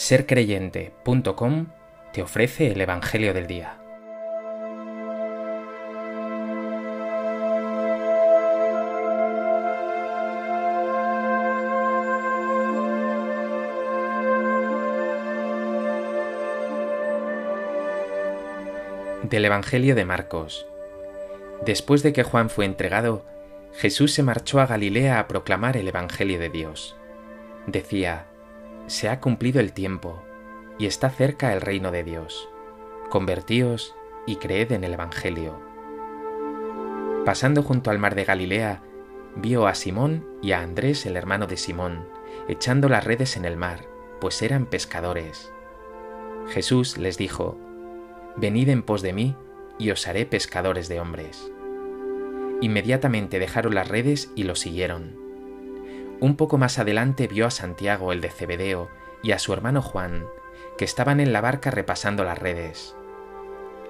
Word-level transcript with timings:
sercreyente.com 0.00 1.66
te 2.14 2.22
ofrece 2.22 2.72
el 2.72 2.80
Evangelio 2.80 3.34
del 3.34 3.46
Día. 3.46 3.76
Del 19.22 19.44
Evangelio 19.44 19.94
de 19.94 20.06
Marcos. 20.06 20.66
Después 21.66 22.02
de 22.02 22.14
que 22.14 22.22
Juan 22.22 22.48
fue 22.48 22.64
entregado, 22.64 23.26
Jesús 23.74 24.14
se 24.14 24.22
marchó 24.22 24.60
a 24.60 24.66
Galilea 24.66 25.20
a 25.20 25.28
proclamar 25.28 25.76
el 25.76 25.86
Evangelio 25.86 26.40
de 26.40 26.48
Dios. 26.48 26.96
Decía, 27.66 28.29
se 28.90 29.08
ha 29.08 29.20
cumplido 29.20 29.60
el 29.60 29.72
tiempo 29.72 30.20
y 30.76 30.86
está 30.86 31.10
cerca 31.10 31.52
el 31.52 31.60
reino 31.60 31.92
de 31.92 32.02
Dios. 32.02 32.48
Convertíos 33.08 33.94
y 34.26 34.36
creed 34.36 34.72
en 34.72 34.82
el 34.82 34.94
Evangelio. 34.94 35.60
Pasando 37.24 37.62
junto 37.62 37.92
al 37.92 38.00
mar 38.00 38.16
de 38.16 38.24
Galilea, 38.24 38.82
vio 39.36 39.68
a 39.68 39.76
Simón 39.76 40.26
y 40.42 40.52
a 40.52 40.60
Andrés, 40.60 41.06
el 41.06 41.16
hermano 41.16 41.46
de 41.46 41.56
Simón, 41.56 42.08
echando 42.48 42.88
las 42.88 43.04
redes 43.04 43.36
en 43.36 43.44
el 43.44 43.56
mar, 43.56 43.86
pues 44.20 44.42
eran 44.42 44.66
pescadores. 44.66 45.52
Jesús 46.48 46.98
les 46.98 47.16
dijo, 47.16 47.56
Venid 48.36 48.70
en 48.70 48.82
pos 48.82 49.02
de 49.02 49.12
mí, 49.12 49.36
y 49.78 49.92
os 49.92 50.08
haré 50.08 50.26
pescadores 50.26 50.88
de 50.88 50.98
hombres. 50.98 51.52
Inmediatamente 52.60 53.38
dejaron 53.38 53.76
las 53.76 53.86
redes 53.86 54.32
y 54.34 54.42
lo 54.42 54.56
siguieron. 54.56 55.29
Un 56.20 56.36
poco 56.36 56.58
más 56.58 56.78
adelante 56.78 57.26
vio 57.28 57.46
a 57.46 57.50
Santiago 57.50 58.12
el 58.12 58.20
de 58.20 58.28
Cebedeo 58.28 58.90
y 59.22 59.32
a 59.32 59.38
su 59.38 59.54
hermano 59.54 59.80
Juan, 59.80 60.26
que 60.76 60.84
estaban 60.84 61.18
en 61.18 61.32
la 61.32 61.40
barca 61.40 61.70
repasando 61.70 62.24
las 62.24 62.38
redes. 62.38 62.94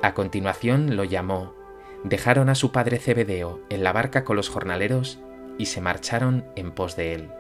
A 0.01 0.15
continuación 0.15 0.97
lo 0.97 1.05
llamó, 1.05 1.55
dejaron 2.05 2.49
a 2.49 2.55
su 2.55 2.71
padre 2.71 2.99
Cebedeo 2.99 3.61
en 3.69 3.83
la 3.83 3.93
barca 3.93 4.25
con 4.25 4.37
los 4.37 4.49
jornaleros 4.49 5.19
y 5.59 5.67
se 5.67 5.81
marcharon 5.81 6.47
en 6.55 6.71
pos 6.71 6.95
de 6.95 7.15
él. 7.15 7.31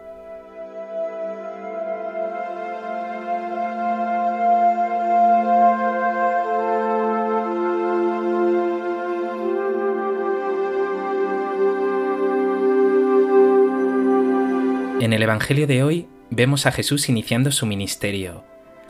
En 15.00 15.14
el 15.14 15.22
Evangelio 15.22 15.66
de 15.66 15.82
hoy 15.82 16.10
vemos 16.28 16.66
a 16.66 16.72
Jesús 16.72 17.08
iniciando 17.08 17.52
su 17.52 17.64
ministerio, 17.64 18.44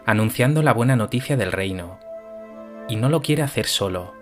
anunciando 0.07 0.61
la 0.61 0.73
buena 0.73 0.97
noticia 0.97 1.37
del 1.37 1.53
reino. 1.53 2.01
Y 2.89 2.97
no 2.97 3.09
lo 3.09 3.23
quiere 3.23 3.43
hacer 3.43 3.67
solo. 3.67 4.13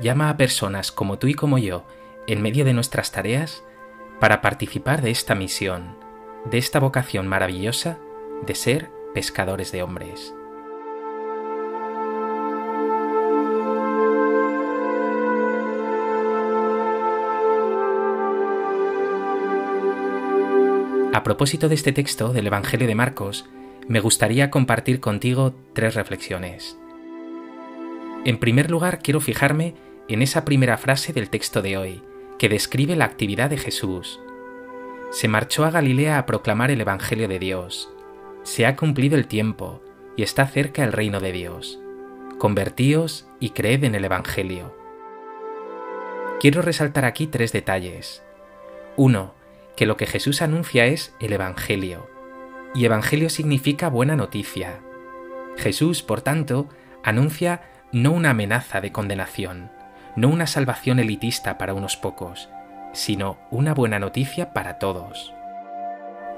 Llama 0.00 0.30
a 0.30 0.38
personas 0.38 0.90
como 0.90 1.18
tú 1.18 1.26
y 1.26 1.34
como 1.34 1.58
yo, 1.58 1.84
en 2.26 2.40
medio 2.40 2.64
de 2.64 2.72
nuestras 2.72 3.12
tareas, 3.12 3.62
para 4.18 4.40
participar 4.40 5.02
de 5.02 5.10
esta 5.10 5.34
misión, 5.34 5.94
de 6.50 6.56
esta 6.56 6.80
vocación 6.80 7.28
maravillosa 7.28 7.98
de 8.46 8.54
ser 8.54 8.90
pescadores 9.12 9.72
de 9.72 9.82
hombres. 9.82 10.34
A 21.12 21.24
propósito 21.24 21.68
de 21.68 21.74
este 21.74 21.90
texto 21.90 22.32
del 22.32 22.46
Evangelio 22.46 22.86
de 22.86 22.94
Marcos, 22.94 23.44
me 23.88 23.98
gustaría 23.98 24.48
compartir 24.48 25.00
contigo 25.00 25.52
tres 25.72 25.96
reflexiones. 25.96 26.78
En 28.24 28.38
primer 28.38 28.70
lugar, 28.70 29.00
quiero 29.02 29.20
fijarme 29.20 29.74
en 30.06 30.22
esa 30.22 30.44
primera 30.44 30.78
frase 30.78 31.12
del 31.12 31.28
texto 31.28 31.62
de 31.62 31.76
hoy, 31.76 32.02
que 32.38 32.48
describe 32.48 32.94
la 32.94 33.06
actividad 33.06 33.50
de 33.50 33.58
Jesús. 33.58 34.20
Se 35.10 35.26
marchó 35.26 35.64
a 35.64 35.72
Galilea 35.72 36.16
a 36.16 36.26
proclamar 36.26 36.70
el 36.70 36.80
Evangelio 36.80 37.26
de 37.26 37.40
Dios. 37.40 37.90
Se 38.44 38.64
ha 38.64 38.76
cumplido 38.76 39.16
el 39.16 39.26
tiempo 39.26 39.82
y 40.16 40.22
está 40.22 40.46
cerca 40.46 40.84
el 40.84 40.92
reino 40.92 41.18
de 41.18 41.32
Dios. 41.32 41.80
Convertíos 42.38 43.26
y 43.40 43.50
creed 43.50 43.82
en 43.82 43.96
el 43.96 44.04
Evangelio. 44.04 44.76
Quiero 46.38 46.62
resaltar 46.62 47.04
aquí 47.04 47.26
tres 47.26 47.50
detalles. 47.52 48.22
Uno, 48.96 49.34
que 49.76 49.86
lo 49.86 49.96
que 49.96 50.06
Jesús 50.06 50.42
anuncia 50.42 50.86
es 50.86 51.14
el 51.20 51.32
Evangelio, 51.32 52.08
y 52.74 52.84
Evangelio 52.84 53.30
significa 53.30 53.88
buena 53.88 54.16
noticia. 54.16 54.80
Jesús, 55.56 56.02
por 56.02 56.22
tanto, 56.22 56.68
anuncia 57.02 57.62
no 57.92 58.12
una 58.12 58.30
amenaza 58.30 58.80
de 58.80 58.92
condenación, 58.92 59.70
no 60.16 60.28
una 60.28 60.46
salvación 60.46 60.98
elitista 60.98 61.58
para 61.58 61.74
unos 61.74 61.96
pocos, 61.96 62.48
sino 62.92 63.38
una 63.50 63.74
buena 63.74 63.98
noticia 63.98 64.52
para 64.52 64.78
todos. 64.78 65.32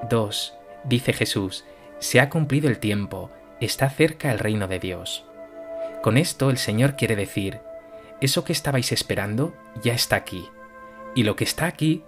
2. 0.09 0.59
Dice 0.85 1.13
Jesús, 1.13 1.65
se 1.99 2.21
ha 2.21 2.29
cumplido 2.29 2.69
el 2.69 2.79
tiempo, 2.79 3.31
está 3.61 3.89
cerca 3.89 4.33
el 4.33 4.39
reino 4.39 4.67
de 4.69 4.79
Dios. 4.79 5.25
Con 6.03 6.17
esto 6.17 6.51
el 6.51 6.59
Señor 6.59 6.97
quiere 6.97 7.17
decir, 7.17 7.61
eso 8.21 8.45
que 8.45 8.53
estabais 8.53 8.93
esperando 8.93 9.55
ya 9.83 9.95
está 9.95 10.17
aquí, 10.17 10.49
y 11.15 11.23
lo 11.23 11.37
que 11.37 11.45
está 11.45 11.67
aquí 11.67 12.05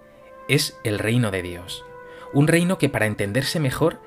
es 0.47 0.77
el 0.83 0.99
reino 0.99 1.31
de 1.31 1.41
Dios. 1.41 1.85
Un 2.33 2.47
reino 2.47 2.77
que 2.77 2.89
para 2.89 3.05
entenderse 3.05 3.59
mejor 3.59 3.99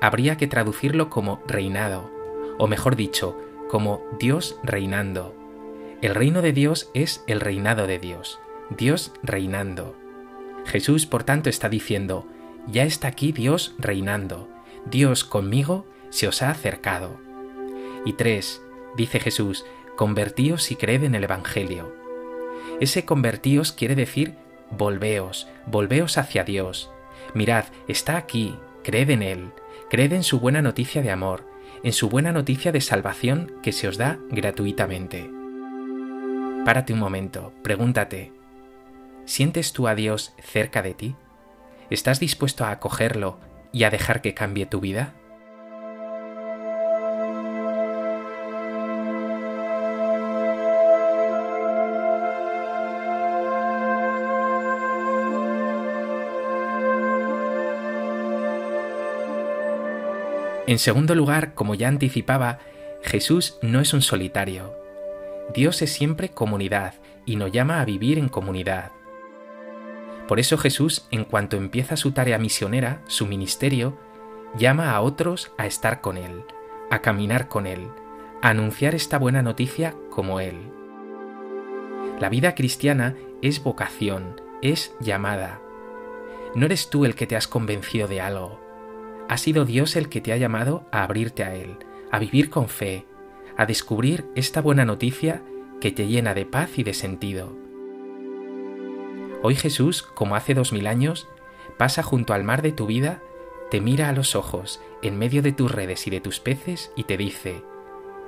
habría 0.00 0.36
que 0.36 0.46
traducirlo 0.46 1.08
como 1.08 1.42
reinado, 1.46 2.10
o 2.58 2.66
mejor 2.66 2.96
dicho, 2.96 3.36
como 3.68 4.02
Dios 4.18 4.58
reinando. 4.62 5.34
El 6.02 6.14
reino 6.14 6.42
de 6.42 6.52
Dios 6.52 6.90
es 6.94 7.24
el 7.26 7.40
reinado 7.40 7.86
de 7.86 7.98
Dios, 7.98 8.38
Dios 8.70 9.12
reinando. 9.22 9.96
Jesús, 10.66 11.06
por 11.06 11.24
tanto, 11.24 11.48
está 11.48 11.68
diciendo, 11.68 12.26
ya 12.66 12.84
está 12.84 13.08
aquí 13.08 13.32
Dios 13.32 13.74
reinando, 13.78 14.48
Dios 14.84 15.24
conmigo 15.24 15.86
se 16.10 16.28
os 16.28 16.42
ha 16.42 16.50
acercado. 16.50 17.18
Y 18.04 18.12
tres, 18.14 18.62
dice 18.96 19.20
Jesús, 19.20 19.64
convertíos 19.96 20.70
y 20.70 20.76
creed 20.76 21.04
en 21.04 21.14
el 21.14 21.24
Evangelio. 21.24 21.94
Ese 22.80 23.04
convertíos 23.04 23.72
quiere 23.72 23.94
decir 23.94 24.34
Volveos, 24.70 25.48
volveos 25.66 26.18
hacia 26.18 26.44
Dios. 26.44 26.90
Mirad, 27.34 27.64
está 27.88 28.16
aquí, 28.16 28.56
creed 28.82 29.10
en 29.10 29.22
Él, 29.22 29.52
creed 29.90 30.12
en 30.12 30.22
su 30.22 30.40
buena 30.40 30.62
noticia 30.62 31.02
de 31.02 31.10
amor, 31.10 31.48
en 31.82 31.92
su 31.92 32.08
buena 32.08 32.32
noticia 32.32 32.72
de 32.72 32.80
salvación 32.80 33.52
que 33.62 33.72
se 33.72 33.88
os 33.88 33.96
da 33.96 34.18
gratuitamente. 34.30 35.30
Párate 36.64 36.92
un 36.92 36.98
momento, 36.98 37.52
pregúntate, 37.62 38.32
¿sientes 39.24 39.72
tú 39.72 39.86
a 39.86 39.94
Dios 39.94 40.34
cerca 40.42 40.82
de 40.82 40.94
ti? 40.94 41.14
¿Estás 41.90 42.18
dispuesto 42.18 42.64
a 42.64 42.72
acogerlo 42.72 43.38
y 43.72 43.84
a 43.84 43.90
dejar 43.90 44.20
que 44.20 44.34
cambie 44.34 44.66
tu 44.66 44.80
vida? 44.80 45.14
En 60.66 60.80
segundo 60.80 61.14
lugar, 61.14 61.54
como 61.54 61.76
ya 61.76 61.86
anticipaba, 61.86 62.58
Jesús 63.02 63.56
no 63.62 63.80
es 63.80 63.94
un 63.94 64.02
solitario. 64.02 64.74
Dios 65.54 65.80
es 65.80 65.92
siempre 65.92 66.30
comunidad 66.30 66.94
y 67.24 67.36
nos 67.36 67.52
llama 67.52 67.80
a 67.80 67.84
vivir 67.84 68.18
en 68.18 68.28
comunidad. 68.28 68.90
Por 70.26 70.40
eso 70.40 70.58
Jesús, 70.58 71.06
en 71.12 71.24
cuanto 71.24 71.56
empieza 71.56 71.96
su 71.96 72.10
tarea 72.10 72.38
misionera, 72.38 73.00
su 73.06 73.26
ministerio, 73.26 73.96
llama 74.58 74.90
a 74.90 75.00
otros 75.02 75.52
a 75.56 75.66
estar 75.66 76.00
con 76.00 76.16
Él, 76.16 76.42
a 76.90 77.00
caminar 77.00 77.46
con 77.46 77.68
Él, 77.68 77.86
a 78.42 78.48
anunciar 78.48 78.96
esta 78.96 79.18
buena 79.18 79.42
noticia 79.42 79.94
como 80.10 80.40
Él. 80.40 80.56
La 82.18 82.28
vida 82.28 82.56
cristiana 82.56 83.14
es 83.40 83.62
vocación, 83.62 84.40
es 84.62 84.96
llamada. 84.98 85.60
No 86.56 86.66
eres 86.66 86.90
tú 86.90 87.04
el 87.04 87.14
que 87.14 87.28
te 87.28 87.36
has 87.36 87.46
convencido 87.46 88.08
de 88.08 88.20
algo, 88.20 88.65
ha 89.28 89.36
sido 89.38 89.64
Dios 89.64 89.96
el 89.96 90.08
que 90.08 90.20
te 90.20 90.32
ha 90.32 90.36
llamado 90.36 90.86
a 90.92 91.02
abrirte 91.02 91.44
a 91.44 91.54
Él, 91.54 91.78
a 92.10 92.18
vivir 92.18 92.50
con 92.50 92.68
fe, 92.68 93.06
a 93.56 93.66
descubrir 93.66 94.26
esta 94.34 94.60
buena 94.60 94.84
noticia 94.84 95.42
que 95.80 95.90
te 95.90 96.06
llena 96.06 96.34
de 96.34 96.46
paz 96.46 96.78
y 96.78 96.82
de 96.82 96.94
sentido. 96.94 97.56
Hoy 99.42 99.54
Jesús, 99.54 100.02
como 100.02 100.36
hace 100.36 100.54
dos 100.54 100.72
mil 100.72 100.86
años, 100.86 101.28
pasa 101.76 102.02
junto 102.02 102.32
al 102.32 102.44
mar 102.44 102.62
de 102.62 102.72
tu 102.72 102.86
vida, 102.86 103.22
te 103.70 103.80
mira 103.80 104.08
a 104.08 104.12
los 104.12 104.34
ojos 104.34 104.80
en 105.02 105.18
medio 105.18 105.42
de 105.42 105.52
tus 105.52 105.70
redes 105.70 106.06
y 106.06 106.10
de 106.10 106.20
tus 106.20 106.40
peces 106.40 106.92
y 106.96 107.04
te 107.04 107.16
dice, 107.16 107.62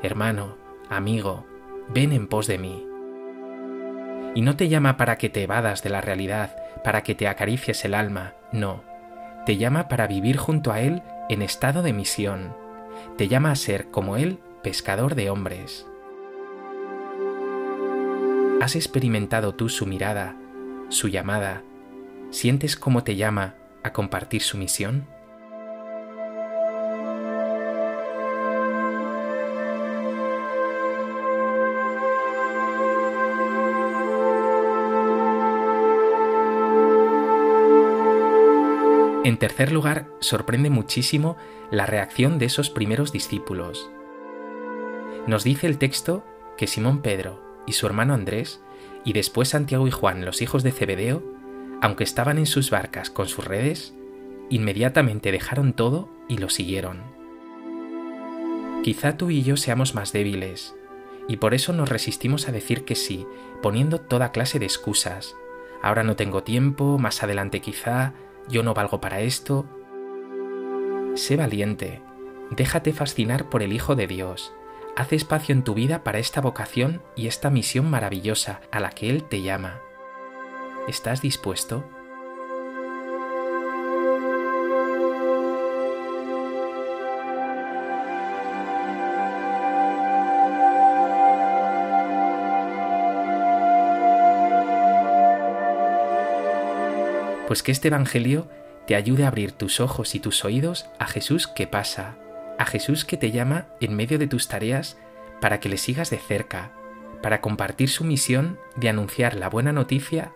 hermano, 0.02 0.56
amigo, 0.88 1.46
ven 1.88 2.12
en 2.12 2.26
pos 2.26 2.46
de 2.46 2.58
mí. 2.58 2.86
Y 4.34 4.42
no 4.42 4.56
te 4.56 4.68
llama 4.68 4.96
para 4.96 5.16
que 5.16 5.28
te 5.28 5.42
evadas 5.42 5.82
de 5.82 5.90
la 5.90 6.00
realidad, 6.00 6.56
para 6.84 7.02
que 7.02 7.14
te 7.14 7.28
acaricies 7.28 7.84
el 7.84 7.94
alma, 7.94 8.34
no, 8.52 8.82
te 9.46 9.56
llama 9.56 9.88
para 9.88 10.06
vivir 10.06 10.36
junto 10.36 10.72
a 10.72 10.80
Él 10.80 11.02
en 11.28 11.42
estado 11.42 11.82
de 11.82 11.92
misión, 11.92 12.54
te 13.16 13.28
llama 13.28 13.50
a 13.50 13.56
ser, 13.56 13.90
como 13.90 14.16
Él, 14.16 14.38
pescador 14.62 15.14
de 15.14 15.30
hombres. 15.30 15.86
¿Has 18.60 18.76
experimentado 18.76 19.54
tú 19.54 19.68
su 19.68 19.86
mirada, 19.86 20.36
su 20.88 21.08
llamada? 21.08 21.62
¿Sientes 22.30 22.76
cómo 22.76 23.04
te 23.04 23.16
llama 23.16 23.54
a 23.82 23.92
compartir 23.92 24.42
su 24.42 24.58
misión? 24.58 25.06
En 39.28 39.36
tercer 39.36 39.72
lugar, 39.72 40.06
sorprende 40.20 40.70
muchísimo 40.70 41.36
la 41.70 41.84
reacción 41.84 42.38
de 42.38 42.46
esos 42.46 42.70
primeros 42.70 43.12
discípulos. 43.12 43.90
Nos 45.26 45.44
dice 45.44 45.66
el 45.66 45.76
texto 45.76 46.24
que 46.56 46.66
Simón 46.66 47.02
Pedro 47.02 47.38
y 47.66 47.74
su 47.74 47.84
hermano 47.84 48.14
Andrés, 48.14 48.62
y 49.04 49.12
después 49.12 49.50
Santiago 49.50 49.86
y 49.86 49.90
Juan, 49.90 50.24
los 50.24 50.40
hijos 50.40 50.62
de 50.62 50.72
Zebedeo, 50.72 51.22
aunque 51.82 52.04
estaban 52.04 52.38
en 52.38 52.46
sus 52.46 52.70
barcas 52.70 53.10
con 53.10 53.28
sus 53.28 53.44
redes, 53.44 53.92
inmediatamente 54.48 55.30
dejaron 55.30 55.74
todo 55.74 56.08
y 56.26 56.38
lo 56.38 56.48
siguieron. 56.48 57.02
Quizá 58.82 59.18
tú 59.18 59.28
y 59.28 59.42
yo 59.42 59.58
seamos 59.58 59.94
más 59.94 60.14
débiles, 60.14 60.74
y 61.28 61.36
por 61.36 61.52
eso 61.52 61.74
nos 61.74 61.90
resistimos 61.90 62.48
a 62.48 62.52
decir 62.52 62.86
que 62.86 62.94
sí, 62.94 63.26
poniendo 63.60 64.00
toda 64.00 64.32
clase 64.32 64.58
de 64.58 64.64
excusas. 64.64 65.36
Ahora 65.82 66.02
no 66.02 66.16
tengo 66.16 66.44
tiempo, 66.44 66.96
más 66.98 67.22
adelante 67.22 67.60
quizá, 67.60 68.14
yo 68.48 68.62
no 68.62 68.74
valgo 68.74 69.00
para 69.00 69.20
esto. 69.20 69.66
Sé 71.14 71.36
valiente, 71.36 72.02
déjate 72.50 72.92
fascinar 72.92 73.48
por 73.48 73.62
el 73.62 73.72
Hijo 73.72 73.96
de 73.96 74.06
Dios, 74.06 74.52
haz 74.96 75.12
espacio 75.12 75.54
en 75.54 75.64
tu 75.64 75.74
vida 75.74 76.04
para 76.04 76.18
esta 76.18 76.40
vocación 76.40 77.02
y 77.16 77.26
esta 77.26 77.50
misión 77.50 77.90
maravillosa 77.90 78.60
a 78.70 78.80
la 78.80 78.90
que 78.90 79.10
Él 79.10 79.24
te 79.24 79.42
llama. 79.42 79.80
¿Estás 80.86 81.20
dispuesto? 81.20 81.84
Pues 97.48 97.62
que 97.62 97.72
este 97.72 97.88
Evangelio 97.88 98.46
te 98.86 98.94
ayude 98.94 99.24
a 99.24 99.28
abrir 99.28 99.52
tus 99.52 99.80
ojos 99.80 100.14
y 100.14 100.20
tus 100.20 100.44
oídos 100.44 100.84
a 100.98 101.06
Jesús 101.06 101.46
que 101.46 101.66
pasa, 101.66 102.18
a 102.58 102.66
Jesús 102.66 103.06
que 103.06 103.16
te 103.16 103.30
llama 103.30 103.68
en 103.80 103.96
medio 103.96 104.18
de 104.18 104.26
tus 104.26 104.48
tareas 104.48 104.98
para 105.40 105.58
que 105.58 105.70
le 105.70 105.78
sigas 105.78 106.10
de 106.10 106.18
cerca, 106.18 106.72
para 107.22 107.40
compartir 107.40 107.88
su 107.88 108.04
misión 108.04 108.58
de 108.76 108.90
anunciar 108.90 109.34
la 109.34 109.48
buena 109.48 109.72
noticia 109.72 110.32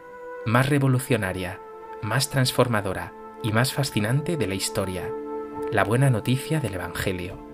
más 0.46 0.70
revolucionaria, 0.70 1.60
más 2.00 2.30
transformadora 2.30 3.12
y 3.42 3.52
más 3.52 3.74
fascinante 3.74 4.38
de 4.38 4.46
la 4.46 4.54
historia, 4.54 5.10
la 5.70 5.84
buena 5.84 6.08
noticia 6.08 6.60
del 6.60 6.76
Evangelio. 6.76 7.46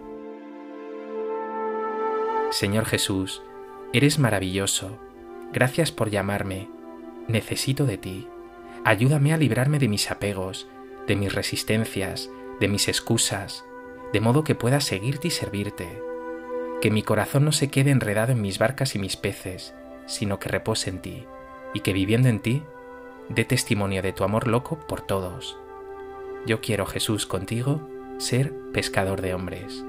Señor 2.53 2.85
Jesús, 2.85 3.43
eres 3.93 4.21
maravilloso, 4.21 5.01
gracias 5.53 5.91
por 5.91 6.11
llamarme, 6.11 6.71
necesito 7.27 7.87
de 7.87 7.99
ti. 7.99 8.29
Ayúdame 8.89 9.35
a 9.35 9.37
librarme 9.37 9.79
de 9.79 9.87
mis 9.87 10.11
apegos, 10.11 10.67
de 11.07 11.15
mis 11.15 11.35
resistencias, 11.35 12.31
de 12.59 12.69
mis 12.69 12.89
excusas, 12.89 13.67
de 14.15 14.21
modo 14.23 14.45
que 14.45 14.55
pueda 14.55 14.81
seguirte 14.81 15.29
y 15.29 15.31
servirte. 15.31 16.03
Que 16.81 16.91
mi 16.91 17.03
corazón 17.03 17.45
no 17.45 17.53
se 17.53 17.69
quede 17.69 17.91
enredado 17.91 18.33
en 18.33 18.41
mis 18.41 18.59
barcas 18.59 18.95
y 18.95 18.99
mis 18.99 19.19
peces, 19.19 19.75
sino 20.07 20.39
que 20.39 20.49
repose 20.49 20.89
en 20.89 21.03
ti, 21.03 21.27
y 21.75 21.81
que 21.81 21.93
viviendo 21.93 22.31
en 22.31 22.41
ti, 22.41 22.63
dé 23.29 23.45
testimonio 23.45 24.01
de 24.01 24.15
tu 24.15 24.25
amor 24.25 24.49
loco 24.49 24.79
por 24.89 25.03
todos. 25.03 25.59
Yo 26.47 26.63
quiero, 26.63 26.87
Jesús, 26.87 27.27
contigo, 27.27 27.87
ser 28.17 28.55
pescador 28.73 29.21
de 29.21 29.35
hombres. 29.35 29.85